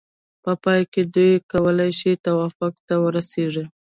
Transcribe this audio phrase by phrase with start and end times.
[0.43, 3.65] په پای کې دوی کولای شي توافق ته ورسیږي.